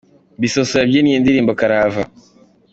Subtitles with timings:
[0.41, 2.03] Bisoso yabyinnye indirimbo karahava